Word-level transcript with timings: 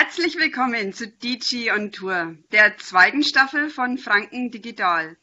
Herzlich 0.00 0.36
willkommen 0.36 0.92
zu 0.92 1.08
DG 1.08 1.72
on 1.72 1.90
Tour, 1.90 2.36
der 2.52 2.78
zweiten 2.78 3.24
Staffel 3.24 3.68
von 3.68 3.98
Franken 3.98 4.52
Digital, 4.52 5.16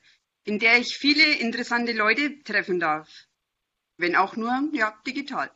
in 0.44 0.60
der 0.60 0.80
ich 0.80 0.98
viele 0.98 1.38
interessante 1.38 1.94
Leute 1.94 2.44
treffen 2.44 2.82
darf. 2.82 3.08
Wenn 3.96 4.18
auch 4.18 4.36
nur, 4.36 4.68
ja, 4.74 4.94
digital. 5.08 5.50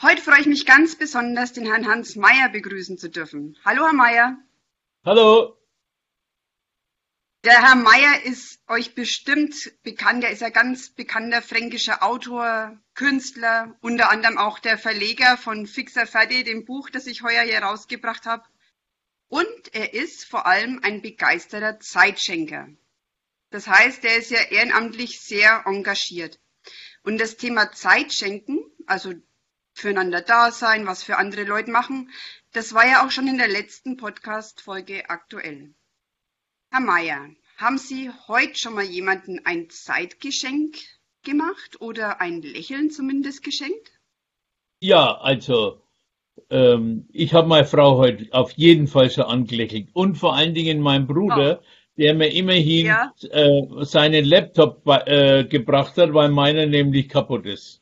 Heute 0.00 0.22
freue 0.22 0.40
ich 0.40 0.46
mich 0.46 0.64
ganz 0.64 0.96
besonders, 0.96 1.52
den 1.52 1.66
Herrn 1.66 1.86
Hans 1.86 2.16
Meyer 2.16 2.48
begrüßen 2.48 2.96
zu 2.96 3.10
dürfen. 3.10 3.54
Hallo, 3.66 3.84
Herr 3.84 3.92
Meyer. 3.92 4.38
Hallo. 5.04 5.58
Der 7.44 7.60
Herr 7.60 7.76
Meyer 7.76 8.22
ist 8.24 8.62
euch 8.66 8.94
bestimmt 8.94 9.54
bekannt. 9.82 10.24
Er 10.24 10.30
ist 10.30 10.42
ein 10.42 10.54
ganz 10.54 10.88
bekannter 10.88 11.42
fränkischer 11.42 12.02
Autor, 12.02 12.80
Künstler, 12.94 13.76
unter 13.82 14.08
anderem 14.08 14.38
auch 14.38 14.58
der 14.58 14.78
Verleger 14.78 15.36
von 15.36 15.66
Fixer 15.66 16.06
Ferdi, 16.06 16.44
dem 16.44 16.64
Buch, 16.64 16.88
das 16.88 17.06
ich 17.06 17.22
heuer 17.22 17.42
hier 17.42 17.62
rausgebracht 17.62 18.24
habe. 18.24 18.44
Und 19.28 19.74
er 19.74 19.94
ist 19.94 20.26
vor 20.26 20.46
allem 20.46 20.80
ein 20.82 21.02
begeisterter 21.02 21.80
Zeitschenker. 21.80 22.68
Das 23.50 23.66
heißt, 23.66 24.04
er 24.04 24.16
ist 24.16 24.30
ja 24.30 24.40
ehrenamtlich 24.40 25.20
sehr 25.20 25.62
engagiert. 25.66 26.40
Und 27.02 27.18
das 27.18 27.36
Thema 27.36 27.72
Zeitschenken, 27.72 28.64
also 28.86 29.12
füreinander 29.74 30.22
da 30.22 30.50
sein, 30.50 30.86
was 30.86 31.02
für 31.02 31.18
andere 31.18 31.44
Leute 31.44 31.70
machen, 31.70 32.10
das 32.52 32.72
war 32.74 32.86
ja 32.86 33.04
auch 33.04 33.10
schon 33.10 33.28
in 33.28 33.38
der 33.38 33.48
letzten 33.48 33.96
Podcast-Folge 33.96 35.10
aktuell. 35.10 35.74
Herr 36.70 36.80
Mayer, 36.80 37.30
haben 37.56 37.78
Sie 37.78 38.10
heute 38.26 38.58
schon 38.58 38.74
mal 38.74 38.84
jemanden 38.84 39.44
ein 39.44 39.70
Zeitgeschenk 39.70 40.76
gemacht 41.22 41.80
oder 41.80 42.20
ein 42.20 42.42
Lächeln 42.42 42.90
zumindest 42.90 43.42
geschenkt? 43.42 43.92
Ja, 44.80 45.18
also 45.18 45.83
ähm, 46.50 47.08
ich 47.12 47.34
habe 47.34 47.48
meine 47.48 47.66
Frau 47.66 47.98
heute 47.98 48.26
auf 48.32 48.52
jeden 48.52 48.86
Fall 48.86 49.10
schon 49.10 49.24
angelächelt 49.24 49.88
und 49.92 50.16
vor 50.16 50.34
allen 50.34 50.54
Dingen 50.54 50.80
mein 50.80 51.06
Bruder, 51.06 51.60
oh. 51.60 51.64
der 51.96 52.14
mir 52.14 52.32
immerhin 52.32 52.86
ja. 52.86 53.12
äh, 53.30 53.84
seinen 53.84 54.24
Laptop 54.24 54.82
äh, 54.86 55.44
gebracht 55.44 55.96
hat, 55.96 56.12
weil 56.14 56.30
meiner 56.30 56.66
nämlich 56.66 57.08
kaputt 57.08 57.46
ist. 57.46 57.80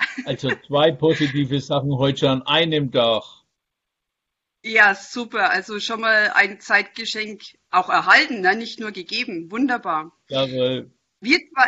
Also 0.26 0.50
zwei 0.66 0.92
positive 0.92 1.60
Sachen 1.60 1.96
heute 1.96 2.20
schon 2.20 2.28
an 2.28 2.42
einem 2.42 2.92
Tag. 2.92 3.22
Ja, 4.62 4.94
super. 4.94 5.50
Also 5.50 5.78
schon 5.78 6.00
mal 6.00 6.32
ein 6.34 6.58
Zeitgeschenk 6.58 7.42
auch 7.70 7.90
erhalten, 7.90 8.40
ne? 8.40 8.56
nicht 8.56 8.80
nur 8.80 8.92
gegeben. 8.92 9.50
Wunderbar. 9.50 10.12
Jawohl. 10.28 10.90
Wir 11.20 11.38
zwei, 11.52 11.66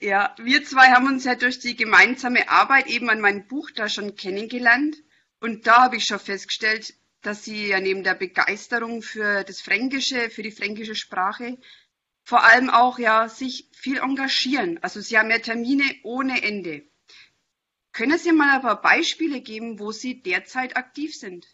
ja, 0.00 0.34
wir 0.38 0.64
zwei 0.64 0.90
haben 0.90 1.06
uns 1.06 1.24
ja 1.24 1.34
durch 1.34 1.58
die 1.58 1.76
gemeinsame 1.76 2.48
Arbeit 2.48 2.86
eben 2.86 3.10
an 3.10 3.20
meinem 3.20 3.46
Buch 3.46 3.70
da 3.70 3.88
schon 3.88 4.16
kennengelernt. 4.16 4.96
Und 5.40 5.66
da 5.66 5.84
habe 5.84 5.96
ich 5.96 6.04
schon 6.04 6.18
festgestellt, 6.18 6.94
dass 7.22 7.44
Sie 7.44 7.68
ja 7.68 7.80
neben 7.80 8.02
der 8.02 8.14
Begeisterung 8.14 9.02
für 9.02 9.44
das 9.44 9.60
Fränkische, 9.60 10.30
für 10.30 10.42
die 10.42 10.50
fränkische 10.50 10.94
Sprache, 10.94 11.58
vor 12.24 12.44
allem 12.44 12.70
auch 12.70 12.98
ja 12.98 13.28
sich 13.28 13.68
viel 13.72 13.98
engagieren. 13.98 14.78
Also 14.82 15.00
Sie 15.00 15.18
haben 15.18 15.30
ja 15.30 15.38
Termine 15.38 15.84
ohne 16.02 16.42
Ende. 16.42 16.82
Können 17.92 18.18
Sie 18.18 18.32
mal 18.32 18.56
ein 18.56 18.62
paar 18.62 18.80
Beispiele 18.80 19.42
geben, 19.42 19.78
wo 19.78 19.92
Sie 19.92 20.22
derzeit 20.22 20.76
aktiv 20.76 21.14
sind? 21.14 21.46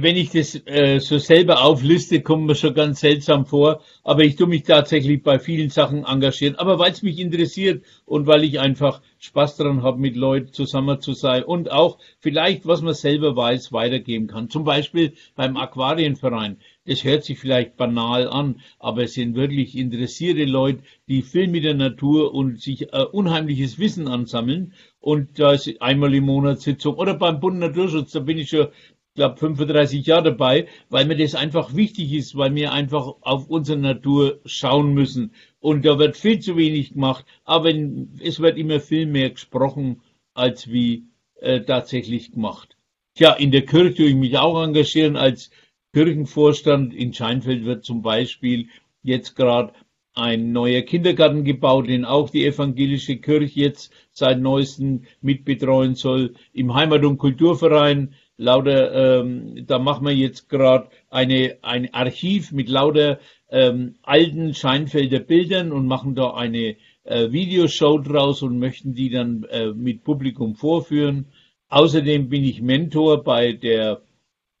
Wenn 0.00 0.16
ich 0.16 0.30
das 0.30 0.60
äh, 0.66 0.98
so 0.98 1.18
selber 1.18 1.62
aufliste, 1.62 2.20
kommt 2.20 2.46
mir 2.46 2.54
schon 2.54 2.74
ganz 2.74 3.00
seltsam 3.00 3.46
vor. 3.46 3.82
Aber 4.02 4.22
ich 4.22 4.36
tue 4.36 4.46
mich 4.46 4.62
tatsächlich 4.62 5.22
bei 5.22 5.38
vielen 5.38 5.70
Sachen 5.70 6.04
engagieren. 6.04 6.56
Aber 6.56 6.78
weil 6.78 6.92
es 6.92 7.02
mich 7.02 7.18
interessiert 7.18 7.84
und 8.04 8.26
weil 8.26 8.44
ich 8.44 8.60
einfach 8.60 9.00
Spaß 9.18 9.56
daran 9.56 9.82
habe, 9.82 9.98
mit 9.98 10.16
Leuten 10.16 10.52
zusammen 10.52 11.00
zu 11.00 11.14
sein 11.14 11.44
und 11.44 11.72
auch 11.72 11.98
vielleicht, 12.20 12.66
was 12.66 12.82
man 12.82 12.92
selber 12.92 13.34
weiß, 13.36 13.72
weitergeben 13.72 14.26
kann. 14.26 14.50
Zum 14.50 14.64
Beispiel 14.64 15.14
beim 15.34 15.56
Aquarienverein. 15.56 16.58
Das 16.86 17.02
hört 17.02 17.24
sich 17.24 17.38
vielleicht 17.38 17.78
banal 17.78 18.28
an, 18.28 18.60
aber 18.78 19.04
es 19.04 19.14
sind 19.14 19.34
wirklich 19.34 19.78
interessierte 19.78 20.44
Leute, 20.44 20.82
die 21.08 21.22
viel 21.22 21.48
mit 21.48 21.64
der 21.64 21.72
Natur 21.72 22.34
und 22.34 22.60
sich 22.60 22.92
äh, 22.92 23.04
unheimliches 23.10 23.78
Wissen 23.78 24.06
ansammeln. 24.06 24.74
Und 25.00 25.38
da 25.38 25.52
ist 25.52 25.80
einmal 25.80 26.14
im 26.14 26.24
Monat 26.24 26.60
Sitzung. 26.60 26.96
Oder 26.96 27.14
beim 27.14 27.40
Bund 27.40 27.58
Naturschutz, 27.58 28.12
da 28.12 28.20
bin 28.20 28.36
ich 28.36 28.50
schon 28.50 28.68
glaube 29.14 29.36
35 29.36 30.06
Jahre 30.06 30.24
dabei, 30.24 30.66
weil 30.90 31.06
mir 31.06 31.16
das 31.16 31.34
einfach 31.34 31.74
wichtig 31.74 32.12
ist, 32.12 32.36
weil 32.36 32.54
wir 32.54 32.72
einfach 32.72 33.14
auf 33.20 33.48
unsere 33.48 33.78
Natur 33.78 34.40
schauen 34.44 34.92
müssen. 34.92 35.32
Und 35.60 35.84
da 35.84 35.98
wird 35.98 36.16
viel 36.16 36.40
zu 36.40 36.56
wenig 36.56 36.94
gemacht, 36.94 37.24
aber 37.44 37.72
es 38.20 38.40
wird 38.40 38.58
immer 38.58 38.80
viel 38.80 39.06
mehr 39.06 39.30
gesprochen, 39.30 40.00
als 40.34 40.70
wie 40.70 41.04
äh, 41.40 41.60
tatsächlich 41.60 42.32
gemacht. 42.32 42.76
Tja, 43.14 43.32
in 43.34 43.52
der 43.52 43.64
Kirche 43.64 43.94
tue 43.94 44.06
ich 44.06 44.16
mich 44.16 44.36
auch 44.36 44.60
engagieren 44.60 45.16
als 45.16 45.50
Kirchenvorstand. 45.92 46.92
In 46.92 47.14
Scheinfeld 47.14 47.64
wird 47.64 47.84
zum 47.84 48.02
Beispiel 48.02 48.68
jetzt 49.04 49.36
gerade 49.36 49.72
ein 50.14 50.50
neuer 50.50 50.82
Kindergarten 50.82 51.44
gebaut, 51.44 51.88
den 51.88 52.04
auch 52.04 52.30
die 52.30 52.44
evangelische 52.44 53.16
Kirche 53.18 53.60
jetzt 53.60 53.92
seit 54.10 54.40
neuestem 54.40 55.04
mitbetreuen 55.20 55.94
soll. 55.94 56.34
Im 56.52 56.74
Heimat- 56.74 57.04
und 57.04 57.18
Kulturverein 57.18 58.14
lauter, 58.36 59.20
ähm, 59.20 59.66
da 59.66 59.78
machen 59.78 60.06
wir 60.06 60.14
jetzt 60.14 60.48
gerade 60.48 60.88
eine 61.10 61.58
ein 61.62 61.92
Archiv 61.94 62.52
mit 62.52 62.68
lauter 62.68 63.18
ähm, 63.50 63.96
alten 64.02 64.54
Scheinfelder 64.54 65.20
Bildern 65.20 65.72
und 65.72 65.86
machen 65.86 66.14
da 66.14 66.34
eine 66.34 66.76
äh, 67.04 67.30
Videoshow 67.30 67.98
draus 67.98 68.42
und 68.42 68.58
möchten 68.58 68.94
die 68.94 69.10
dann 69.10 69.44
äh, 69.44 69.72
mit 69.72 70.04
Publikum 70.04 70.56
vorführen. 70.56 71.26
Außerdem 71.68 72.28
bin 72.28 72.44
ich 72.44 72.60
Mentor 72.60 73.22
bei 73.22 73.52
der 73.52 74.02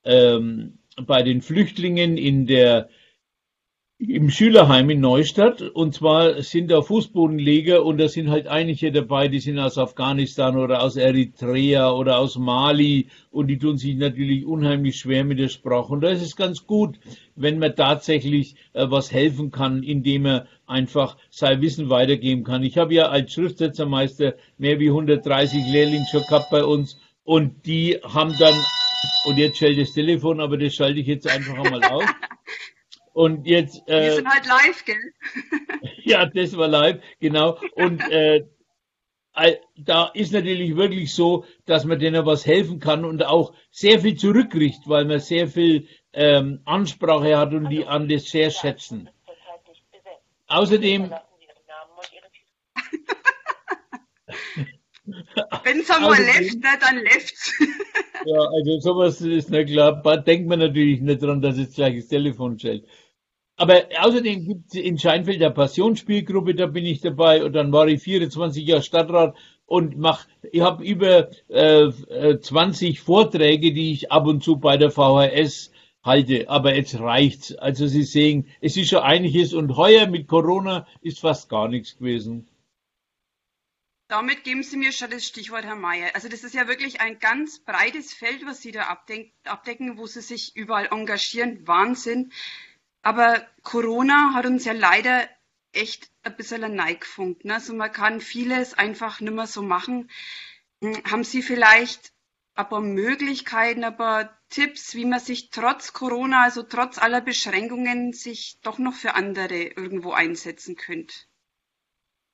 ähm, 0.04 0.78
bei 1.06 1.22
den 1.22 1.42
Flüchtlingen 1.42 2.16
in 2.16 2.46
der 2.46 2.88
im 3.98 4.28
Schülerheim 4.28 4.90
in 4.90 5.00
Neustadt. 5.00 5.62
Und 5.62 5.94
zwar 5.94 6.42
sind 6.42 6.70
da 6.70 6.82
Fußbodenleger 6.82 7.84
und 7.84 7.98
da 7.98 8.08
sind 8.08 8.30
halt 8.30 8.46
einige 8.46 8.92
dabei, 8.92 9.28
die 9.28 9.40
sind 9.40 9.58
aus 9.58 9.78
Afghanistan 9.78 10.56
oder 10.56 10.82
aus 10.82 10.96
Eritrea 10.96 11.92
oder 11.92 12.18
aus 12.18 12.36
Mali 12.36 13.08
und 13.30 13.46
die 13.46 13.58
tun 13.58 13.78
sich 13.78 13.96
natürlich 13.96 14.44
unheimlich 14.44 14.96
schwer 14.96 15.24
mit 15.24 15.38
der 15.38 15.48
Sprache. 15.48 15.92
Und 15.92 16.00
da 16.00 16.10
ist 16.10 16.22
es 16.22 16.36
ganz 16.36 16.66
gut, 16.66 16.98
wenn 17.36 17.58
man 17.58 17.76
tatsächlich 17.76 18.56
äh, 18.72 18.86
was 18.88 19.12
helfen 19.12 19.50
kann, 19.50 19.82
indem 19.82 20.26
er 20.26 20.46
einfach 20.66 21.16
sein 21.30 21.60
Wissen 21.60 21.90
weitergeben 21.90 22.44
kann. 22.44 22.62
Ich 22.62 22.78
habe 22.78 22.94
ja 22.94 23.08
als 23.08 23.32
Schriftsetzermeister 23.32 24.34
mehr 24.58 24.80
wie 24.80 24.88
130 24.88 25.66
Lehrlinge 25.66 26.06
schon 26.10 26.22
gehabt 26.22 26.50
bei 26.50 26.64
uns 26.64 26.98
und 27.22 27.66
die 27.66 27.98
haben 28.02 28.34
dann, 28.38 28.54
und 29.26 29.38
jetzt 29.38 29.58
schaltet 29.58 29.88
das 29.88 29.94
Telefon, 29.94 30.40
aber 30.40 30.56
das 30.58 30.74
schalte 30.74 31.00
ich 31.00 31.06
jetzt 31.06 31.28
einfach 31.28 31.54
einmal 31.54 31.84
aus. 31.90 32.04
Und 33.14 33.46
jetzt. 33.46 33.88
Äh, 33.88 34.02
Wir 34.02 34.12
sind 34.16 34.28
halt 34.28 34.44
live, 34.44 34.84
gell? 34.84 35.14
ja, 36.02 36.26
das 36.26 36.56
war 36.56 36.66
live, 36.68 37.00
genau. 37.20 37.58
Und 37.76 38.00
äh, 38.10 38.44
da 39.76 40.10
ist 40.14 40.32
natürlich 40.32 40.76
wirklich 40.76 41.14
so, 41.14 41.44
dass 41.64 41.84
man 41.84 42.00
denen 42.00 42.26
was 42.26 42.44
helfen 42.44 42.80
kann 42.80 43.04
und 43.04 43.24
auch 43.24 43.54
sehr 43.70 44.00
viel 44.00 44.16
zurückkriegt, 44.16 44.88
weil 44.88 45.04
man 45.04 45.20
sehr 45.20 45.46
viel 45.48 45.86
ähm, 46.12 46.60
Ansprache 46.64 47.38
hat 47.38 47.54
und 47.54 47.70
die 47.70 47.86
an 47.86 48.08
das 48.08 48.24
sehr 48.24 48.50
schätzen. 48.50 49.08
Außerdem. 50.48 51.14
Wenn 55.64 55.80
es 55.80 55.90
einmal 55.90 56.18
läuft, 56.18 56.54
ne, 56.54 56.78
dann 56.80 56.96
läuft's. 56.96 57.52
ja, 58.24 58.40
also 58.40 58.80
sowas 58.80 59.20
ist 59.20 59.50
nicht 59.50 59.68
klar. 59.70 60.02
Denkt 60.22 60.48
man 60.48 60.58
natürlich 60.58 61.00
nicht 61.00 61.22
dran, 61.22 61.42
dass 61.42 61.58
es 61.58 61.74
gleich 61.74 61.96
das 61.96 62.08
Telefon 62.08 62.58
schellt. 62.58 62.86
Aber 63.56 63.84
außerdem 64.00 64.44
gibt 64.44 64.74
es 64.74 64.80
in 64.80 64.98
Scheinfeld 64.98 65.40
eine 65.40 65.54
Passionsspielgruppe, 65.54 66.54
da 66.54 66.66
bin 66.66 66.84
ich 66.84 67.00
dabei 67.00 67.44
und 67.44 67.52
dann 67.52 67.72
war 67.72 67.86
ich 67.86 68.02
24 68.02 68.66
Jahre 68.66 68.82
Stadtrat 68.82 69.36
und 69.66 69.96
mach, 69.96 70.26
ich 70.50 70.60
habe 70.60 70.84
über 70.84 71.30
äh, 71.48 71.90
20 72.40 72.98
äh, 72.98 73.00
Vorträge, 73.00 73.72
die 73.72 73.92
ich 73.92 74.10
ab 74.10 74.26
und 74.26 74.42
zu 74.42 74.56
bei 74.56 74.76
der 74.76 74.90
VHS 74.90 75.70
halte, 76.02 76.48
aber 76.48 76.74
jetzt 76.74 76.98
reicht's. 76.98 77.54
Also 77.54 77.86
Sie 77.86 78.02
sehen, 78.02 78.48
es 78.60 78.76
ist 78.76 78.90
schon 78.90 79.02
einiges 79.02 79.54
und 79.54 79.76
heuer 79.76 80.06
mit 80.06 80.28
Corona 80.28 80.86
ist 81.00 81.20
fast 81.20 81.48
gar 81.48 81.68
nichts 81.68 81.96
gewesen. 81.96 82.48
Damit 84.08 84.44
geben 84.44 84.62
Sie 84.62 84.76
mir 84.76 84.92
schon 84.92 85.10
das 85.10 85.24
Stichwort, 85.24 85.64
Herr 85.64 85.76
Mayer. 85.76 86.10
Also 86.14 86.28
das 86.28 86.44
ist 86.44 86.54
ja 86.54 86.68
wirklich 86.68 87.00
ein 87.00 87.18
ganz 87.20 87.60
breites 87.60 88.12
Feld, 88.12 88.44
was 88.44 88.60
Sie 88.60 88.70
da 88.70 88.82
abdecken, 89.44 89.96
wo 89.96 90.06
Sie 90.06 90.20
sich 90.20 90.54
überall 90.54 90.88
engagieren. 90.90 91.66
Wahnsinn. 91.66 92.30
Aber 93.04 93.46
Corona 93.62 94.32
hat 94.32 94.46
uns 94.46 94.64
ja 94.64 94.72
leider 94.72 95.28
echt 95.72 96.10
ein 96.22 96.34
bisschen 96.36 96.74
neigefunkt. 96.74 97.44
Ne? 97.44 97.54
Also 97.54 97.74
man 97.74 97.92
kann 97.92 98.20
vieles 98.20 98.72
einfach 98.72 99.20
nicht 99.20 99.34
mehr 99.34 99.46
so 99.46 99.60
machen. 99.60 100.10
Hm, 100.80 101.04
haben 101.04 101.22
Sie 101.22 101.42
vielleicht 101.42 102.12
ein 102.54 102.66
paar 102.66 102.80
Möglichkeiten, 102.80 103.84
ein 103.84 103.96
paar 103.96 104.30
Tipps, 104.48 104.94
wie 104.94 105.04
man 105.04 105.20
sich 105.20 105.50
trotz 105.50 105.92
Corona, 105.92 106.44
also 106.44 106.62
trotz 106.62 106.96
aller 106.96 107.20
Beschränkungen, 107.20 108.14
sich 108.14 108.58
doch 108.62 108.78
noch 108.78 108.94
für 108.94 109.14
andere 109.14 109.64
irgendwo 109.64 110.12
einsetzen 110.12 110.74
könnte? 110.74 111.14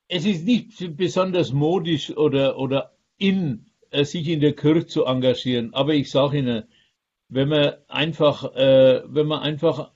Es 0.06 0.24
ist 0.24 0.44
nicht 0.44 0.96
besonders 0.96 1.52
modisch 1.52 2.10
oder, 2.10 2.58
oder 2.58 2.96
in, 3.16 3.66
äh, 3.90 4.04
sich 4.04 4.28
in 4.28 4.40
der 4.40 4.54
Kirche 4.54 4.86
zu 4.86 5.04
engagieren. 5.04 5.74
Aber 5.74 5.94
ich 5.94 6.12
sage 6.12 6.38
Ihnen, 6.38 6.68
wenn 7.28 7.48
man 7.48 7.74
einfach, 7.88 8.54
äh, 8.54 9.02
wenn 9.06 9.26
man 9.26 9.40
einfach 9.40 9.90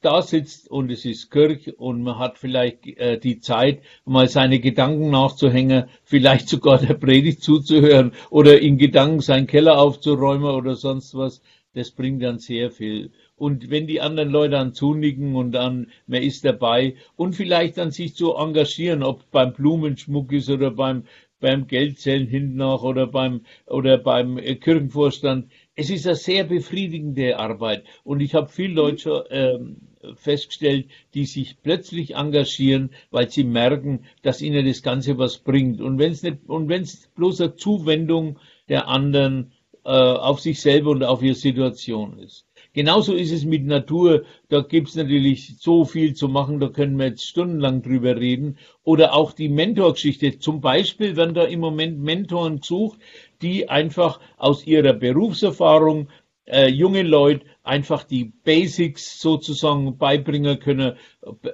da 0.00 0.22
sitzt 0.22 0.70
und 0.70 0.90
es 0.90 1.04
ist 1.04 1.30
Kirch 1.30 1.78
und 1.78 2.02
man 2.02 2.18
hat 2.18 2.38
vielleicht 2.38 2.86
äh, 2.86 3.18
die 3.18 3.40
Zeit, 3.40 3.82
mal 4.06 4.28
seine 4.28 4.58
Gedanken 4.58 5.10
nachzuhängen, 5.10 5.84
vielleicht 6.04 6.48
sogar 6.54 6.78
der 6.78 6.94
Predigt 6.94 7.42
zuzuhören 7.42 8.12
oder 8.30 8.60
in 8.60 8.78
Gedanken 8.78 9.20
seinen 9.20 9.46
Keller 9.46 9.78
aufzuräumen 9.78 10.46
oder 10.46 10.74
sonst 10.74 11.14
was, 11.14 11.42
das 11.74 11.90
bringt 11.90 12.22
dann 12.22 12.38
sehr 12.38 12.70
viel. 12.70 13.10
Und 13.36 13.68
wenn 13.68 13.86
die 13.86 14.00
anderen 14.00 14.30
Leute 14.30 14.52
dann 14.52 14.74
zunicken 14.74 15.34
und 15.34 15.52
dann, 15.52 15.88
man 16.06 16.22
ist 16.22 16.44
dabei 16.44 16.94
und 17.16 17.34
vielleicht 17.34 17.76
dann 17.76 17.90
sich 17.90 18.14
zu 18.14 18.34
engagieren, 18.34 19.02
ob 19.02 19.30
beim 19.32 19.52
Blumenschmuck 19.52 20.32
ist 20.32 20.48
oder 20.48 20.70
beim, 20.70 21.04
beim 21.40 21.66
Geldzählen 21.66 22.26
hinten 22.26 22.56
nach 22.56 22.82
oder 22.82 23.06
beim, 23.06 23.42
oder 23.66 23.98
beim 23.98 24.38
äh, 24.38 24.54
Kirchenvorstand, 24.54 25.50
es 25.76 25.90
ist 25.90 26.06
eine 26.06 26.16
sehr 26.16 26.44
befriedigende 26.44 27.38
Arbeit 27.38 27.84
und 28.04 28.20
ich 28.20 28.34
habe 28.34 28.48
viele 28.48 28.74
Leute 28.74 29.26
ähm, 29.30 29.76
festgestellt, 30.16 30.86
die 31.14 31.24
sich 31.24 31.56
plötzlich 31.62 32.14
engagieren, 32.14 32.90
weil 33.10 33.30
sie 33.30 33.44
merken, 33.44 34.04
dass 34.22 34.42
ihnen 34.42 34.66
das 34.66 34.82
Ganze 34.82 35.18
was 35.18 35.38
bringt. 35.38 35.80
Und 35.80 35.98
wenn 35.98 36.12
es 36.12 36.22
nicht 36.22 36.38
und 36.46 36.68
wenn 36.68 36.82
es 36.82 37.08
bloß 37.14 37.40
eine 37.40 37.56
Zuwendung 37.56 38.38
der 38.68 38.88
anderen 38.88 39.52
äh, 39.84 39.90
auf 39.90 40.40
sich 40.40 40.60
selber 40.60 40.90
und 40.90 41.02
auf 41.02 41.22
ihre 41.22 41.34
Situation 41.34 42.18
ist. 42.18 42.46
Genauso 42.72 43.14
ist 43.14 43.30
es 43.30 43.44
mit 43.44 43.64
Natur. 43.64 44.24
Da 44.48 44.60
gibt's 44.60 44.96
natürlich 44.96 45.58
so 45.58 45.84
viel 45.84 46.14
zu 46.14 46.26
machen, 46.28 46.58
da 46.58 46.68
können 46.68 46.98
wir 46.98 47.06
jetzt 47.06 47.24
stundenlang 47.24 47.82
drüber 47.82 48.16
reden. 48.16 48.58
Oder 48.82 49.14
auch 49.14 49.32
die 49.32 49.48
Mentorgeschichte. 49.48 50.40
Zum 50.40 50.60
Beispiel 50.60 51.16
werden 51.16 51.34
da 51.34 51.44
im 51.44 51.60
Moment 51.60 52.00
Mentoren 52.00 52.60
gesucht, 52.60 52.98
die 53.44 53.68
einfach 53.68 54.20
aus 54.38 54.66
ihrer 54.66 54.94
Berufserfahrung 54.94 56.08
äh, 56.46 56.68
junge 56.68 57.02
Leute 57.02 57.44
einfach 57.62 58.04
die 58.04 58.24
Basics 58.24 59.20
sozusagen 59.20 59.98
beibringen 59.98 60.58
können. 60.58 60.96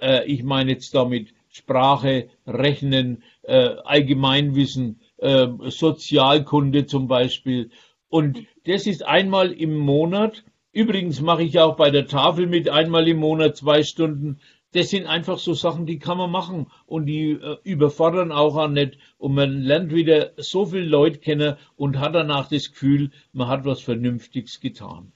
Äh, 0.00 0.24
ich 0.26 0.44
meine 0.44 0.70
jetzt 0.72 0.94
damit 0.94 1.34
Sprache, 1.48 2.28
Rechnen, 2.46 3.24
äh, 3.42 3.70
Allgemeinwissen, 3.84 5.00
äh, 5.18 5.48
Sozialkunde 5.66 6.86
zum 6.86 7.08
Beispiel. 7.08 7.70
Und 8.08 8.38
das 8.66 8.86
ist 8.86 9.04
einmal 9.04 9.50
im 9.50 9.76
Monat 9.76 10.44
Übrigens 10.72 11.20
mache 11.20 11.42
ich 11.42 11.58
auch 11.58 11.74
bei 11.74 11.90
der 11.90 12.06
Tafel 12.06 12.46
mit 12.46 12.68
einmal 12.68 13.08
im 13.08 13.18
Monat 13.18 13.56
zwei 13.56 13.82
Stunden. 13.82 14.38
Das 14.72 14.90
sind 14.90 15.06
einfach 15.06 15.38
so 15.38 15.54
Sachen, 15.54 15.86
die 15.86 15.98
kann 15.98 16.18
man 16.18 16.30
machen 16.30 16.70
und 16.86 17.06
die 17.06 17.32
äh, 17.32 17.58
überfordern 17.64 18.30
auch 18.30 18.56
auch 18.56 18.68
nicht. 18.68 18.98
Und 19.18 19.34
man 19.34 19.62
lernt 19.62 19.92
wieder 19.92 20.32
so 20.36 20.66
viele 20.66 20.84
Leute 20.84 21.18
kennen 21.18 21.56
und 21.76 21.98
hat 21.98 22.14
danach 22.14 22.48
das 22.48 22.70
Gefühl, 22.70 23.10
man 23.32 23.48
hat 23.48 23.64
was 23.64 23.80
Vernünftiges 23.80 24.60
getan. 24.60 25.12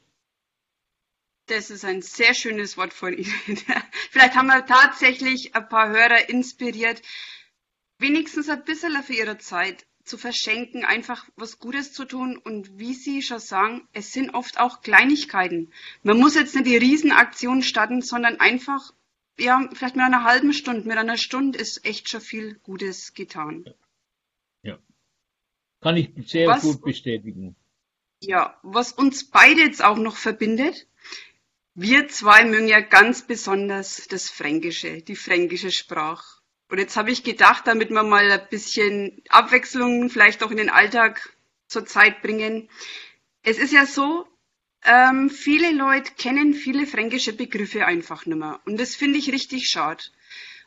Das 1.47 1.71
ist 1.71 1.85
ein 1.85 2.01
sehr 2.01 2.35
schönes 2.35 2.77
Wort 2.77 2.93
von 2.93 3.13
Ihnen. 3.13 3.33
Vielleicht 4.11 4.35
haben 4.35 4.47
wir 4.47 4.65
tatsächlich 4.65 5.55
ein 5.55 5.69
paar 5.69 5.91
Hörer 5.91 6.29
inspiriert, 6.29 7.03
wenigstens 7.99 8.49
ein 8.49 8.65
bisschen 8.65 9.03
für 9.03 9.13
ihre 9.13 9.39
Zeit 9.39 9.87
zu 10.05 10.19
verschenken, 10.19 10.85
einfach 10.85 11.27
was 11.37 11.59
Gutes 11.59 11.93
zu 11.93 12.05
tun. 12.07 12.39
Und 12.39 12.79
wie 12.79 12.95
Sie 12.95 13.23
schon 13.23 13.41
sagen, 13.41 13.87
es 13.93 14.13
sind 14.13 14.35
oft 14.35 14.59
auch 14.59 14.81
Kleinigkeiten. 14.81 15.73
Man 16.03 16.19
muss 16.19 16.35
jetzt 16.35 16.55
nicht 16.55 16.67
die 16.67 16.77
Riesenaktion 16.77 17.63
starten, 17.63 18.01
sondern 18.03 18.41
einfach, 18.41 18.93
ja, 19.39 19.69
vielleicht 19.73 19.97
mit 19.97 20.05
einer 20.05 20.25
halben 20.25 20.53
Stunde, 20.53 20.87
mit 20.87 20.97
einer 20.97 21.17
Stunde 21.17 21.59
ist 21.59 21.85
echt 21.85 22.09
schon 22.09 22.21
viel 22.21 22.55
Gutes 22.61 23.15
getan. 23.15 23.65
Ja. 24.63 24.79
Kann 25.81 25.97
ich 25.97 26.11
sehr 26.29 26.49
was, 26.49 26.63
gut 26.63 26.83
bestätigen. 26.83 27.57
Ja, 28.23 28.59
was 28.63 28.93
uns 28.93 29.31
beide 29.31 29.61
jetzt 29.63 29.83
auch 29.83 29.99
noch 29.99 30.17
verbindet, 30.17 30.87
wir 31.75 32.09
zwei 32.09 32.45
mögen 32.45 32.69
ja 32.69 32.81
ganz 32.81 33.27
besonders 33.27 34.07
das 34.09 34.31
Fränkische, 34.31 35.03
die 35.03 35.17
fränkische 35.17 35.73
Sprache. 35.73 36.41
Und 36.71 36.79
jetzt 36.79 36.97
habe 36.97 37.11
ich 37.11 37.25
gedacht, 37.25 37.67
damit 37.67 37.91
wir 37.91 38.03
mal 38.03 38.31
ein 38.31 38.49
bisschen 38.49 39.23
Abwechslung 39.29 40.09
vielleicht 40.09 40.43
auch 40.43 40.51
in 40.51 40.57
den 40.57 40.71
Alltag 40.71 41.37
zur 41.67 41.85
Zeit 41.85 42.23
bringen. 42.23 42.71
Es 43.43 43.59
ist 43.59 43.73
ja 43.73 43.87
so, 43.87 44.27
ähm, 44.85 45.31
viele 45.31 45.73
Leute 45.73 46.13
kennen 46.17 46.55
viele 46.55 46.87
fränkische 46.87 47.33
Begriffe 47.33 47.87
einfach 47.87 48.27
nicht 48.27 48.39
mehr. 48.39 48.61
Und 48.67 48.79
das 48.79 48.95
finde 48.95 49.19
ich 49.19 49.33
richtig 49.33 49.69
schade. 49.69 50.05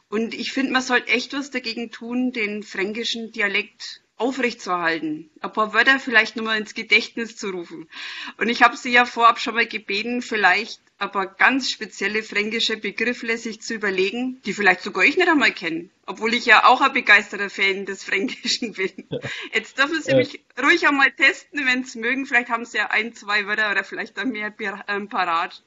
Und 0.09 0.33
ich 0.33 0.51
finde, 0.53 0.71
man 0.71 0.81
sollte 0.81 1.09
echt 1.09 1.33
was 1.33 1.51
dagegen 1.51 1.91
tun, 1.91 2.31
den 2.31 2.63
fränkischen 2.63 3.31
Dialekt 3.31 4.01
aufrechtzuerhalten. 4.17 5.29
Ein 5.41 5.53
paar 5.53 5.73
Wörter 5.73 5.99
vielleicht 5.99 6.35
nochmal 6.35 6.57
ins 6.57 6.73
Gedächtnis 6.73 7.37
zu 7.37 7.49
rufen. 7.49 7.87
Und 8.37 8.49
ich 8.49 8.63
habe 8.63 8.75
Sie 8.75 8.91
ja 8.91 9.05
vorab 9.05 9.39
schon 9.39 9.55
mal 9.55 9.67
gebeten, 9.67 10.21
vielleicht 10.21 10.81
aber 10.99 11.27
ganz 11.27 11.69
spezielle 11.69 12.23
fränkische 12.23 12.77
Begriffe 12.77 13.37
sich 13.37 13.61
zu 13.61 13.75
überlegen, 13.75 14.41
die 14.45 14.53
vielleicht 14.53 14.81
sogar 14.81 15.03
ich 15.03 15.17
nicht 15.17 15.29
einmal 15.29 15.51
kenne, 15.51 15.89
obwohl 16.07 16.33
ich 16.33 16.47
ja 16.47 16.65
auch 16.65 16.81
ein 16.81 16.93
begeisterter 16.93 17.51
Fan 17.51 17.85
des 17.85 18.03
Fränkischen 18.03 18.73
bin. 18.73 18.91
Jetzt 19.53 19.77
dürfen 19.77 20.01
Sie 20.01 20.15
mich 20.15 20.39
ruhig 20.61 20.87
einmal 20.87 21.11
testen, 21.11 21.67
wenn 21.67 21.83
Sie 21.83 21.99
mögen. 21.99 22.25
Vielleicht 22.25 22.49
haben 22.49 22.65
Sie 22.65 22.77
ja 22.77 22.87
ein, 22.89 23.13
zwei 23.13 23.45
Wörter 23.45 23.71
oder 23.71 23.83
vielleicht 23.83 24.17
dann 24.17 24.31
mehr 24.31 24.51
ähm, 24.87 25.07
parat. 25.07 25.63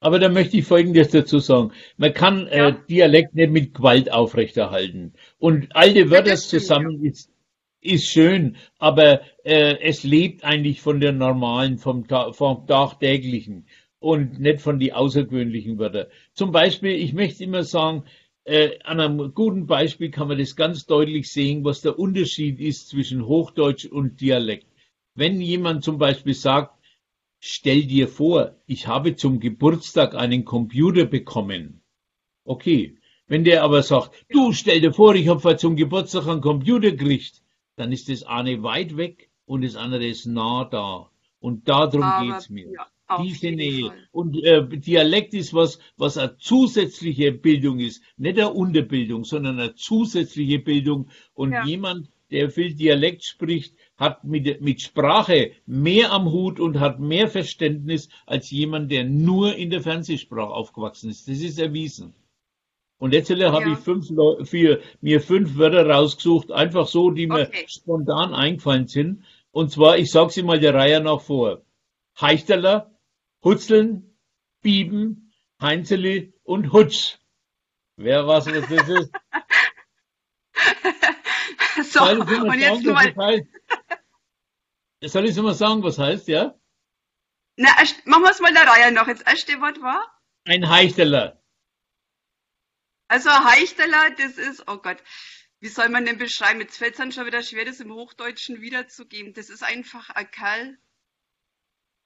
Aber 0.00 0.18
da 0.18 0.28
möchte 0.28 0.58
ich 0.58 0.66
Folgendes 0.66 1.08
dazu 1.08 1.38
sagen. 1.38 1.72
Man 1.96 2.12
kann 2.12 2.46
äh, 2.48 2.58
ja. 2.58 2.68
äh, 2.68 2.74
Dialekt 2.88 3.34
nicht 3.34 3.50
mit 3.50 3.74
Gewalt 3.74 4.12
aufrechterhalten. 4.12 5.14
Und 5.38 5.74
alte 5.74 6.10
Wörter 6.10 6.36
zusammen 6.36 7.02
ist, 7.02 7.30
ist 7.86 8.06
schön, 8.06 8.56
aber 8.78 9.20
äh, 9.44 9.78
es 9.80 10.02
lebt 10.02 10.44
eigentlich 10.44 10.80
von 10.80 11.00
der 11.00 11.12
normalen, 11.12 11.78
vom, 11.78 12.04
vom 12.32 12.66
tagtäglichen 12.66 13.66
und 13.98 14.40
nicht 14.40 14.60
von 14.60 14.78
die 14.78 14.92
außergewöhnlichen 14.92 15.78
Wörter. 15.78 16.08
Zum 16.34 16.52
Beispiel, 16.52 16.92
ich 16.92 17.12
möchte 17.12 17.44
immer 17.44 17.64
sagen, 17.64 18.04
äh, 18.44 18.78
an 18.84 19.00
einem 19.00 19.34
guten 19.34 19.66
Beispiel 19.66 20.10
kann 20.10 20.28
man 20.28 20.38
das 20.38 20.54
ganz 20.54 20.86
deutlich 20.86 21.32
sehen, 21.32 21.64
was 21.64 21.80
der 21.80 21.98
Unterschied 21.98 22.60
ist 22.60 22.88
zwischen 22.88 23.26
Hochdeutsch 23.26 23.86
und 23.86 24.20
Dialekt. 24.20 24.66
Wenn 25.14 25.40
jemand 25.40 25.82
zum 25.82 25.98
Beispiel 25.98 26.34
sagt, 26.34 26.78
stell 27.40 27.82
dir 27.84 28.06
vor, 28.06 28.56
ich 28.66 28.86
habe 28.86 29.16
zum 29.16 29.40
Geburtstag 29.40 30.14
einen 30.14 30.44
Computer 30.44 31.06
bekommen. 31.06 31.82
Okay. 32.44 32.98
Wenn 33.28 33.42
der 33.42 33.64
aber 33.64 33.82
sagt, 33.82 34.14
du 34.30 34.52
stell 34.52 34.80
dir 34.80 34.92
vor, 34.92 35.16
ich 35.16 35.26
habe 35.26 35.56
zum 35.56 35.74
Geburtstag 35.74 36.28
einen 36.28 36.40
Computer 36.40 36.92
gekriegt, 36.92 37.42
dann 37.76 37.92
ist 37.92 38.08
das 38.08 38.22
eine 38.24 38.62
weit 38.62 38.96
weg 38.96 39.30
und 39.44 39.64
das 39.64 39.76
andere 39.76 40.06
ist 40.06 40.26
nah 40.26 40.64
da. 40.64 41.10
Und 41.38 41.68
darum 41.68 42.02
aber, 42.02 42.26
geht's 42.26 42.50
mir. 42.50 42.72
Ja. 42.72 42.86
Diese 43.22 43.52
Nähe. 43.52 43.86
Fall. 43.86 44.08
Und 44.10 44.42
äh, 44.42 44.66
Dialekt 44.66 45.32
ist 45.32 45.54
was, 45.54 45.78
was 45.96 46.18
eine 46.18 46.36
zusätzliche 46.38 47.30
Bildung 47.30 47.78
ist. 47.78 48.02
Nicht 48.16 48.38
eine 48.38 48.52
Unterbildung, 48.52 49.22
sondern 49.24 49.60
eine 49.60 49.74
zusätzliche 49.76 50.58
Bildung. 50.58 51.08
Und 51.34 51.52
ja. 51.52 51.64
jemand, 51.64 52.10
der 52.32 52.50
viel 52.50 52.74
Dialekt 52.74 53.22
spricht, 53.22 53.76
hat 53.96 54.24
mit, 54.24 54.60
mit 54.60 54.82
Sprache 54.82 55.52
mehr 55.66 56.10
am 56.10 56.32
Hut 56.32 56.58
und 56.58 56.80
hat 56.80 56.98
mehr 56.98 57.28
Verständnis 57.28 58.08
als 58.26 58.50
jemand, 58.50 58.90
der 58.90 59.04
nur 59.04 59.54
in 59.54 59.70
der 59.70 59.82
Fernsehsprache 59.82 60.52
aufgewachsen 60.52 61.08
ist. 61.08 61.28
Das 61.28 61.38
ist 61.38 61.60
erwiesen. 61.60 62.12
Und 62.98 63.12
jetzt 63.12 63.28
ja. 63.28 63.52
habe 63.52 63.70
ich 63.70 63.78
fünf, 63.78 64.08
für, 64.48 64.80
mir 65.00 65.20
fünf 65.20 65.56
Wörter 65.56 65.86
rausgesucht, 65.88 66.50
einfach 66.50 66.86
so, 66.86 67.10
die 67.10 67.30
okay. 67.30 67.48
mir 67.52 67.68
spontan 67.68 68.34
eingefallen 68.34 68.86
sind. 68.86 69.24
Und 69.50 69.70
zwar, 69.70 69.98
ich 69.98 70.10
sage 70.10 70.30
sie 70.30 70.42
mal 70.42 70.58
der 70.58 70.74
Reihe 70.74 71.00
nach 71.00 71.20
vor. 71.20 71.62
Heichterler, 72.20 72.98
Hutzeln, 73.44 74.16
Bieben, 74.62 75.32
Heinzeli 75.60 76.32
und 76.42 76.72
Hutsch. 76.72 77.18
Wer 77.96 78.26
weiß, 78.26 78.46
was 78.46 78.68
das 78.68 78.88
ist? 78.88 79.12
so, 81.92 82.02
und 82.02 82.58
jetzt 82.58 82.82
sagen, 82.82 83.14
mal. 83.14 83.46
Soll 85.02 85.24
ich 85.24 85.30
es 85.30 85.36
mal 85.36 85.54
sagen, 85.54 85.82
was 85.82 85.98
heißt, 85.98 86.28
ja? 86.28 86.54
Na, 87.56 87.70
machen 88.04 88.22
wir 88.22 88.30
es 88.30 88.40
mal 88.40 88.52
der 88.52 88.66
Reihe 88.66 88.92
noch. 88.92 89.06
Jetzt 89.06 89.26
erste 89.26 89.60
Wort 89.60 89.80
war? 89.80 90.02
Ein 90.44 90.68
Heichteler. 90.68 91.40
Also 93.08 93.30
Heichteler, 93.30 94.10
das 94.10 94.38
ist, 94.38 94.64
oh 94.66 94.78
Gott, 94.78 94.98
wie 95.60 95.68
soll 95.68 95.88
man 95.88 96.04
denn 96.04 96.18
beschreiben? 96.18 96.60
Jetzt 96.60 96.76
fällt 96.76 96.92
es 96.92 96.98
dann 96.98 97.12
schon 97.12 97.26
wieder 97.26 97.42
schwer, 97.42 97.64
das 97.64 97.80
im 97.80 97.92
Hochdeutschen 97.92 98.60
wiederzugeben. 98.60 99.32
Das 99.32 99.48
ist 99.48 99.62
einfach 99.62 100.10
ein 100.10 100.30
Kerl, 100.30 100.78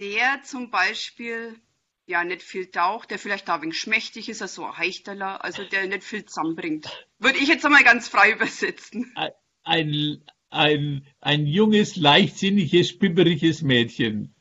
der 0.00 0.42
zum 0.42 0.71
Beispiel 0.71 1.61
ja 2.07 2.25
nicht 2.25 2.42
viel 2.42 2.71
taucht, 2.71 3.11
der 3.11 3.19
vielleicht 3.19 3.49
da 3.49 3.62
wenig 3.62 3.78
schmächtig 3.78 4.28
ist, 4.28 4.42
also 4.42 4.64
ein 4.64 4.76
Heichterler, 4.76 5.45
also 5.45 5.64
der 5.64 5.87
nicht 5.87 6.04
viel 6.04 6.25
zusammenbringt. 6.25 7.07
Würde 7.19 7.38
ich 7.38 7.49
jetzt 7.49 7.64
einmal 7.64 7.85
ganz 7.85 8.09
frei 8.09 8.33
übersetzen. 8.33 9.14
Ein, 9.62 10.25
ein, 10.50 11.07
ein 11.21 11.47
junges, 11.47 11.97
leichtsinniges, 11.97 12.88
spipperiges 12.88 13.62
Mädchen. 13.62 14.35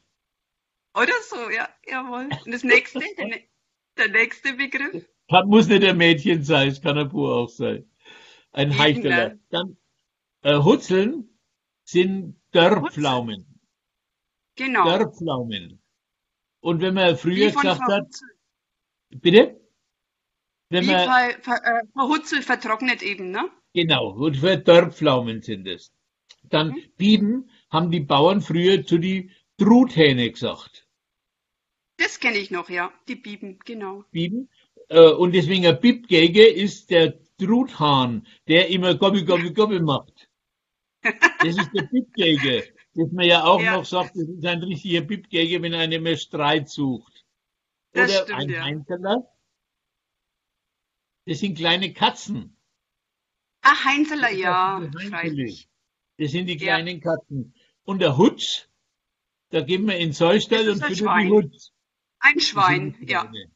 Oder 0.93 1.13
so, 1.29 1.49
ja, 1.49 1.69
jawohl. 1.85 2.29
Und 2.45 2.51
das 2.51 2.63
nächste, 2.63 2.99
der, 3.17 3.39
der 3.97 4.07
nächste 4.09 4.53
Begriff? 4.53 5.05
Das 5.29 5.45
muss 5.45 5.67
nicht 5.67 5.83
ein 5.83 5.97
Mädchen 5.97 6.43
sein, 6.43 6.69
es 6.69 6.81
kann 6.81 6.97
ein 6.97 7.09
Bub 7.09 7.29
auch 7.29 7.49
sein. 7.49 7.89
Ein 8.51 8.77
Heichterler. 8.77 9.37
Dann, 9.49 9.77
äh, 10.41 10.57
Hutzeln 10.57 11.29
sind 11.83 12.35
Dörrpflaumen. 12.51 13.45
Genau. 14.55 14.83
Dörrpflaumen. 14.85 15.81
Und 16.61 16.81
wenn 16.81 16.93
man 16.95 17.15
früher 17.17 17.51
gesagt 17.51 17.81
hat, 17.81 18.05
Hutzel. 18.05 18.27
bitte? 19.09 19.61
Wenn 20.69 20.83
Wie 20.83 20.91
man, 20.91 21.05
ver, 21.05 21.41
ver, 21.41 21.63
äh, 21.65 21.87
verhutzelt, 21.93 22.43
vertrocknet 22.43 23.01
eben, 23.01 23.31
ne? 23.31 23.49
genau, 23.73 24.11
und 24.11 24.37
für 24.37 24.57
Dörrpflaumen 24.57 25.41
sind 25.41 25.67
es. 25.67 25.91
Dann 26.43 26.69
Mhm. 26.69 26.83
Bieben 26.97 27.49
haben 27.69 27.91
die 27.91 27.99
Bauern 28.01 28.41
früher 28.41 28.85
zu 28.85 28.97
die 28.97 29.31
Truthähne 29.57 30.31
gesagt. 30.31 30.87
Das 31.97 32.19
kenne 32.19 32.37
ich 32.37 32.49
noch, 32.51 32.69
ja. 32.69 32.91
Die 33.07 33.15
Bieben, 33.15 33.59
genau. 33.65 34.03
Bieben. 34.11 34.49
Äh, 34.89 35.11
und 35.11 35.33
deswegen 35.33 35.65
ein 35.65 35.79
Bibgege 35.79 36.45
ist 36.47 36.89
der 36.89 37.19
Truthahn, 37.37 38.27
der 38.47 38.69
immer 38.69 38.95
Gobbi, 38.95 39.23
Gobbi, 39.23 39.53
Gobbi 39.53 39.79
macht. 39.79 40.29
Das 41.41 41.55
ist 41.57 41.69
der 41.73 41.83
Bibgege. 41.83 42.73
Das 42.95 43.11
man 43.13 43.25
ja 43.25 43.45
auch 43.45 43.61
Ja. 43.61 43.77
noch 43.77 43.85
sagt, 43.85 44.15
das 44.15 44.27
ist 44.27 44.45
ein 44.45 44.61
richtiger 44.63 45.01
Bibgege, 45.01 45.61
wenn 45.61 45.73
einer 45.73 45.99
mehr 45.99 46.17
Streit 46.17 46.67
sucht. 46.69 47.25
Das 47.93 48.09
Oder 48.09 48.23
stimmt, 48.23 48.39
ein 48.39 48.49
ja. 48.49 48.63
Heinzeler. 48.65 49.31
Das 51.25 51.39
sind 51.39 51.57
kleine 51.57 51.93
Katzen. 51.93 52.57
Ach, 53.61 53.85
Heinzeler, 53.85 54.31
ja. 54.31 54.81
Das 56.17 56.31
sind 56.31 56.47
die 56.47 56.53
Ja. 56.57 56.75
kleinen 56.75 56.99
Katzen. 56.99 57.53
Und 57.83 57.99
der 57.99 58.17
Hutsch, 58.17 58.67
da 59.51 59.61
gehen 59.61 59.87
wir 59.87 59.97
in 59.97 60.11
Das 60.13 60.67
und 60.67 60.81
füttern 60.83 61.19
die. 61.23 61.29
Hutsch. 61.29 61.69
Ein 62.19 62.39
Schwein, 62.39 62.97
ja. 63.07 63.21
kleine. 63.21 63.51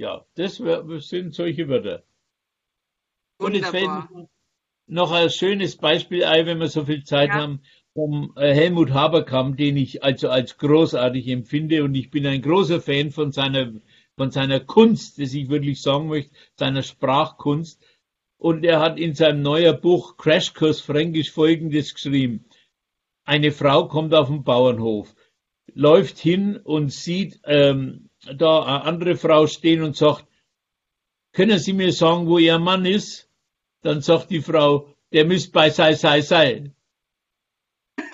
Ja, 0.00 0.24
das 0.34 0.62
sind 1.10 1.34
solche 1.34 1.68
Wörter. 1.68 2.04
Und 3.36 3.54
es 3.54 3.68
fällt 3.68 3.90
noch 4.86 5.12
ein 5.12 5.28
schönes 5.28 5.76
Beispiel 5.76 6.24
ein, 6.24 6.46
wenn 6.46 6.58
wir 6.58 6.68
so 6.68 6.86
viel 6.86 7.04
Zeit 7.04 7.28
Ja. 7.28 7.34
haben, 7.34 7.60
vom 7.92 8.32
äh, 8.36 8.54
Helmut 8.54 8.92
Haberkamp, 8.92 9.58
den 9.58 9.76
ich 9.76 10.02
also 10.02 10.30
als 10.30 10.56
großartig 10.56 11.28
empfinde. 11.28 11.84
Und 11.84 11.94
ich 11.94 12.10
bin 12.10 12.26
ein 12.26 12.40
großer 12.40 12.80
Fan 12.80 13.10
von 13.10 13.30
seiner, 13.30 13.74
von 14.16 14.30
seiner 14.30 14.60
Kunst, 14.60 15.18
das 15.18 15.34
ich 15.34 15.50
wirklich 15.50 15.82
sagen 15.82 16.08
möchte, 16.08 16.34
seiner 16.56 16.82
Sprachkunst. 16.82 17.84
Und 18.38 18.64
er 18.64 18.80
hat 18.80 18.98
in 18.98 19.14
seinem 19.14 19.42
neuen 19.42 19.82
Buch 19.82 20.16
Crashkurs 20.16 20.80
Fränkisch 20.80 21.30
Folgendes 21.30 21.92
geschrieben. 21.92 22.46
Eine 23.24 23.52
Frau 23.52 23.86
kommt 23.86 24.14
auf 24.14 24.28
den 24.28 24.44
Bauernhof, 24.44 25.14
läuft 25.74 26.16
hin 26.16 26.56
und 26.56 26.90
sieht 26.90 27.38
ähm, 27.44 28.09
da 28.22 28.62
eine 28.62 28.82
andere 28.84 29.16
Frau 29.16 29.46
stehen 29.46 29.82
und 29.82 29.96
sagt, 29.96 30.26
können 31.32 31.58
Sie 31.58 31.72
mir 31.72 31.92
sagen, 31.92 32.26
wo 32.26 32.38
Ihr 32.38 32.58
Mann 32.58 32.84
ist? 32.84 33.28
Dann 33.82 34.02
sagt 34.02 34.30
die 34.30 34.42
Frau, 34.42 34.94
der 35.12 35.24
müsste 35.24 35.52
bei 35.52 35.70
sei, 35.70 35.94
sei, 35.94 36.20
sei. 36.20 36.72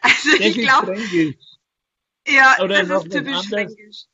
Also 0.00 0.30
Das 0.30 0.40
ich 0.40 0.58
glaube, 0.58 0.96
ja, 2.26 2.56
Oder 2.62 2.84
das 2.84 3.04
ist 3.04 3.12
typisch 3.12 3.32
anderes. 3.32 3.46
fränkisch. 3.46 4.04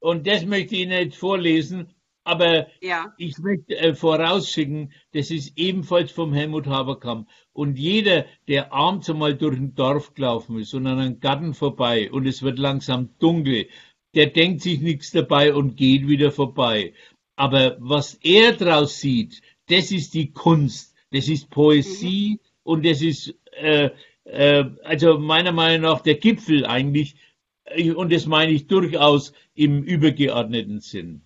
Und 0.00 0.26
das 0.26 0.44
möchte 0.44 0.76
ich 0.76 0.86
nicht 0.88 1.16
vorlesen, 1.16 1.94
aber 2.24 2.68
Ja, 2.80 3.14
ich 3.18 3.38
möchte 3.38 3.76
äh, 3.76 3.94
vorausschicken, 3.94 4.92
das 5.12 5.30
ist 5.30 5.52
ebenfalls 5.56 6.12
vom 6.12 6.32
Helmut 6.32 6.66
Haberkamp. 6.66 7.28
Und 7.52 7.78
jeder, 7.78 8.26
der 8.48 8.72
abends 8.72 9.08
einmal 9.10 9.34
durch 9.36 9.56
ein 9.56 9.74
Dorf 9.74 10.14
gelaufen 10.14 10.58
ist 10.58 10.74
und 10.74 10.86
an 10.86 10.98
einem 10.98 11.20
Garten 11.20 11.54
vorbei 11.54 12.10
und 12.10 12.26
es 12.26 12.42
wird 12.42 12.58
langsam 12.58 13.10
dunkel, 13.18 13.68
der 14.14 14.26
denkt 14.26 14.62
sich 14.62 14.80
nichts 14.80 15.10
dabei 15.12 15.54
und 15.54 15.76
geht 15.76 16.08
wieder 16.08 16.30
vorbei. 16.30 16.92
Aber 17.36 17.76
was 17.80 18.14
er 18.22 18.52
draus 18.52 19.00
sieht, 19.00 19.40
das 19.68 19.92
ist 19.92 20.14
die 20.14 20.32
Kunst, 20.32 20.94
das 21.10 21.28
ist 21.28 21.50
Poesie 21.50 22.40
und 22.62 22.84
das 22.84 23.02
ist, 23.02 23.34
äh, 23.52 23.90
äh, 24.24 24.64
also 24.84 25.18
meiner 25.18 25.52
Meinung 25.52 25.82
nach 25.82 26.00
der 26.00 26.16
Gipfel 26.16 26.66
eigentlich, 26.66 27.16
äh, 27.64 27.92
und 27.92 28.12
das 28.12 28.26
meine 28.26 28.52
ich 28.52 28.66
durchaus 28.66 29.32
im 29.54 29.82
übergeordneten 29.82 30.80
Sinn. 30.80 31.22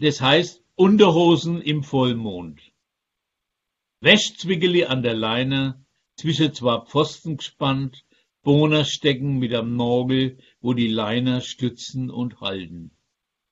Das 0.00 0.20
heißt, 0.20 0.62
Unterhosen 0.76 1.60
im 1.60 1.82
Vollmond. 1.82 2.60
Wäschzwickeli 4.00 4.84
an 4.84 5.02
der 5.02 5.14
Leine, 5.14 5.84
zwischen 6.14 6.54
zwei 6.54 6.78
Pfosten 6.78 7.38
gespannt, 7.38 8.04
Bohner 8.44 8.84
stecken 8.84 9.38
mit 9.38 9.52
am 9.54 9.74
Nagel, 9.74 10.38
wo 10.60 10.72
die 10.72 10.86
Leiner 10.86 11.40
stützen 11.40 12.10
und 12.10 12.40
halten. 12.40 12.92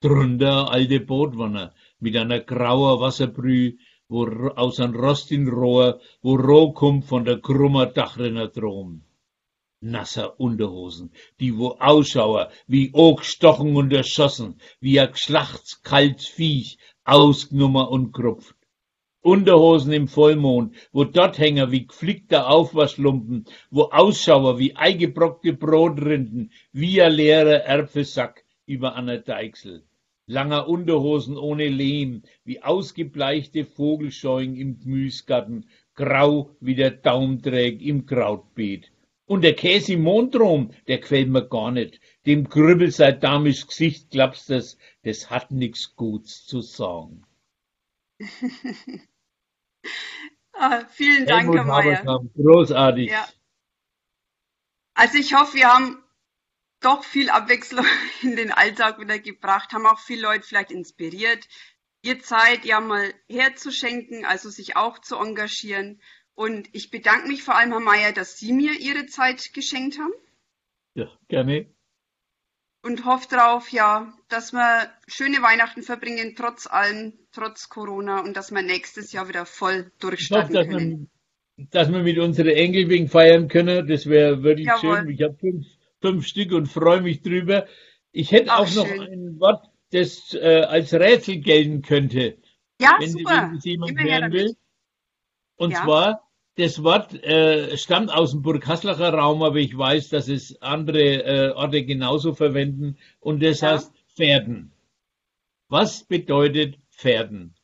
Drunter 0.00 0.70
alte 0.70 1.00
Bootwanner 1.00 1.74
mit 1.98 2.16
einer 2.16 2.38
grauer 2.38 3.00
Wasserbrüh, 3.00 3.78
wo 4.08 4.26
aus 4.54 4.78
ein 4.78 4.94
Rost 4.94 5.32
in 5.32 5.48
Rohr, 5.48 6.00
wo 6.22 6.36
Roh 6.36 6.72
kommt 6.72 7.06
von 7.06 7.24
der 7.24 7.40
krummer 7.40 7.86
Dachrinner 7.86 8.46
drum. 8.46 9.05
Nasser 9.82 10.40
Unterhosen, 10.40 11.12
die 11.38 11.58
wo 11.58 11.76
Ausschauer, 11.78 12.50
wie 12.66 12.90
gestochen 12.92 13.76
und 13.76 13.92
erschossen, 13.92 14.58
wie 14.80 14.98
ein 14.98 15.12
geschlachtskalt 15.12 16.22
Viech, 16.22 16.78
ausgnummer 17.04 17.90
und 17.90 18.12
krupft. 18.12 18.56
Unterhosen 19.20 19.92
im 19.92 20.08
Vollmond, 20.08 20.74
wo 20.92 21.04
dort 21.04 21.38
hängen 21.38 21.72
wie 21.72 21.86
geflickter 21.86 22.48
Aufwaschlumpen, 22.48 23.44
wo 23.70 23.82
Ausschauer 23.82 24.58
wie 24.58 24.74
eingebrockte 24.76 25.52
Brotrinden, 25.52 26.52
wie 26.72 27.02
ein 27.02 27.12
leerer 27.12 27.64
Erpfelsack 27.64 28.44
über 28.64 28.94
einer 28.94 29.18
Deichsel. 29.18 29.84
Langer 30.26 30.68
Unterhosen 30.68 31.36
ohne 31.36 31.68
Lehm, 31.68 32.22
wie 32.44 32.62
ausgebleichte 32.62 33.64
Vogelscheuchen 33.64 34.56
im 34.56 34.80
Gemüsgarten, 34.80 35.68
grau 35.94 36.50
wie 36.60 36.74
der 36.74 36.92
Daumträg 36.92 37.82
im 37.82 38.06
Krautbeet. 38.06 38.90
Und 39.26 39.42
der 39.42 39.54
Käse 39.54 39.94
im 39.94 40.02
Mondrom, 40.02 40.72
der 40.86 41.00
quält 41.00 41.28
mir 41.28 41.46
gar 41.46 41.72
nicht. 41.72 42.00
Dem 42.26 42.48
Grübbel 42.48 42.92
seit 42.92 43.22
damisch 43.24 43.66
Gesicht 43.66 44.10
glaubst 44.10 44.50
das, 44.50 44.78
das 45.02 45.30
hat 45.30 45.50
nix 45.50 45.96
Guts 45.96 46.46
zu 46.46 46.60
sagen. 46.60 47.26
ah, 50.52 50.84
vielen 50.88 51.26
Dank, 51.26 51.48
Helmut 51.48 51.56
Herr 51.56 51.64
Mayer. 51.64 52.20
Großartig. 52.36 53.10
Ja. 53.10 53.28
Also 54.94 55.18
ich 55.18 55.34
hoffe, 55.34 55.54
wir 55.54 55.72
haben 55.72 56.02
doch 56.80 57.04
viel 57.04 57.28
Abwechslung 57.30 57.84
in 58.22 58.36
den 58.36 58.52
Alltag 58.52 59.00
wieder 59.00 59.18
gebracht, 59.18 59.72
haben 59.72 59.86
auch 59.86 59.98
viele 59.98 60.22
Leute 60.22 60.46
vielleicht 60.46 60.70
inspiriert, 60.70 61.48
ihr 62.02 62.20
Zeit 62.20 62.64
ja 62.64 62.80
mal 62.80 63.12
herzuschenken, 63.28 64.24
also 64.24 64.50
sich 64.50 64.76
auch 64.76 65.00
zu 65.00 65.16
engagieren. 65.16 66.00
Und 66.36 66.68
ich 66.72 66.90
bedanke 66.92 67.26
mich 67.28 67.42
vor 67.42 67.56
allem, 67.56 67.72
Herr 67.72 67.80
Mayer, 67.80 68.12
dass 68.12 68.38
Sie 68.38 68.52
mir 68.52 68.74
Ihre 68.78 69.06
Zeit 69.06 69.52
geschenkt 69.54 69.98
haben 69.98 70.12
Ja, 70.94 71.08
gerne. 71.28 71.66
und 72.82 73.04
hoffe 73.04 73.26
darauf, 73.30 73.70
ja, 73.70 74.12
dass 74.28 74.52
wir 74.52 74.90
schöne 75.08 75.42
Weihnachten 75.42 75.82
verbringen, 75.82 76.34
trotz 76.36 76.66
allem, 76.66 77.14
trotz 77.32 77.68
Corona 77.68 78.20
und 78.20 78.36
dass 78.36 78.52
wir 78.52 78.62
nächstes 78.62 79.12
Jahr 79.12 79.28
wieder 79.28 79.44
voll 79.46 79.90
Ich 80.18 80.30
hoffe, 80.30 80.52
durchstarten 80.52 80.54
dass 80.54 80.66
können. 80.68 81.10
dass 81.56 81.90
wir 81.90 82.02
mit 82.02 82.18
unseren 82.18 82.48
Enkel 82.48 82.88
wegen 82.88 83.08
feiern 83.08 83.48
können. 83.48 83.86
Das 83.88 84.06
wäre 84.06 84.42
wirklich 84.42 84.66
Jawohl. 84.66 84.98
schön. 84.98 85.10
Ich 85.10 85.22
habe 85.22 85.34
fünf, 85.38 85.66
fünf 86.02 86.26
Stück 86.26 86.52
und 86.52 86.66
freue 86.66 87.00
mich 87.00 87.22
drüber. 87.22 87.66
Ich 88.12 88.30
hätte 88.30 88.50
Ach, 88.52 88.60
auch 88.60 88.70
noch 88.74 88.86
schön. 88.86 89.00
ein 89.00 89.40
Wort, 89.40 89.68
das 89.90 90.34
äh, 90.34 90.62
als 90.68 90.92
Rätsel 90.92 91.38
gelten 91.38 91.82
könnte, 91.82 92.36
Ja, 92.80 92.96
wenn, 93.00 93.10
super. 93.10 93.48
wenn 93.50 93.56
es 93.56 93.64
jemand 93.64 93.98
hören 93.98 94.32
will. 94.32 94.56
Und 95.56 95.72
Ja. 95.72 95.82
zwar, 95.82 96.25
das 96.56 96.82
Wort 96.82 97.12
äh, 97.22 97.76
stammt 97.76 98.10
aus 98.10 98.30
dem 98.32 98.42
Burghaslacher 98.42 99.12
Raum, 99.12 99.42
aber 99.42 99.56
ich 99.56 99.76
weiß, 99.76 100.08
dass 100.08 100.28
es 100.28 100.60
andere 100.62 101.00
äh, 101.24 101.50
Orte 101.52 101.84
genauso 101.84 102.34
verwenden. 102.34 102.96
Und 103.20 103.42
das 103.42 103.60
Ja. 103.60 103.72
heißt 103.72 103.92
Pferden. 104.16 104.72
Was 105.68 106.04
bedeutet 106.04 106.78
Pferden? 106.90 107.54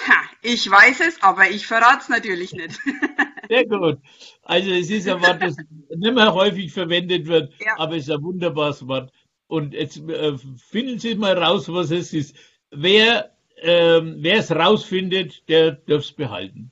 Ha, 0.00 0.14
ich 0.42 0.68
weiß 0.70 1.00
es, 1.00 1.22
aber 1.22 1.50
ich 1.50 1.66
verrate 1.66 2.00
es 2.02 2.08
natürlich 2.08 2.52
nicht. 2.52 2.78
Sehr 3.48 3.66
gut. 3.66 3.98
Also 4.42 4.70
es 4.70 4.90
ist 4.90 5.06
ein 5.08 5.20
Wort, 5.20 5.42
das 5.42 5.56
nicht 5.56 6.14
mehr 6.14 6.32
häufig 6.32 6.72
verwendet 6.72 7.26
wird, 7.26 7.52
Ja. 7.60 7.78
aber 7.78 7.96
es 7.96 8.04
ist 8.04 8.10
ein 8.10 8.22
wunderbares 8.22 8.86
Wort. 8.88 9.12
Und 9.46 9.74
jetzt 9.74 9.98
äh, 10.08 10.36
finden 10.56 10.98
Sie 10.98 11.14
mal 11.16 11.36
raus, 11.36 11.68
was 11.70 11.90
es 11.90 12.14
ist. 12.14 12.34
Wer 12.70 13.30
ähm, 13.58 14.16
wer 14.18 14.38
es 14.38 14.50
rausfindet, 14.50 15.48
der 15.48 15.72
darf 15.72 16.02
es 16.02 16.12
behalten. 16.12 16.70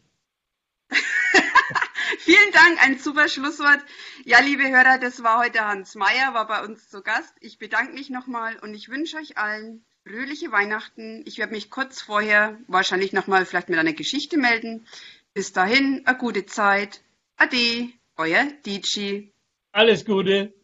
Dank, 2.62 2.80
ein 2.80 2.96
super 2.96 3.28
Schlusswort. 3.28 3.80
Ja, 4.24 4.38
liebe 4.40 4.62
Hörer, 4.62 4.98
das 4.98 5.24
war 5.24 5.40
heute 5.40 5.66
Hans 5.66 5.96
Meyer, 5.96 6.32
war 6.32 6.46
bei 6.46 6.62
uns 6.64 6.88
zu 6.88 7.02
Gast. 7.02 7.34
Ich 7.40 7.58
bedanke 7.58 7.92
mich 7.92 8.08
nochmal 8.08 8.56
und 8.60 8.72
ich 8.72 8.88
wünsche 8.88 9.16
euch 9.16 9.36
allen 9.36 9.84
fröhliche 10.04 10.52
Weihnachten. 10.52 11.24
Ich 11.26 11.38
werde 11.38 11.54
mich 11.54 11.70
kurz 11.70 12.00
vorher 12.00 12.56
wahrscheinlich 12.68 13.12
nochmal 13.12 13.46
vielleicht 13.46 13.68
mit 13.68 13.80
einer 13.80 13.94
Geschichte 13.94 14.38
melden. 14.38 14.86
Bis 15.34 15.52
dahin, 15.52 16.02
eine 16.06 16.16
gute 16.16 16.46
Zeit. 16.46 17.02
Ade, 17.36 17.90
euer 18.16 18.44
DJ. 18.64 19.30
Alles 19.72 20.04
Gute. 20.04 20.54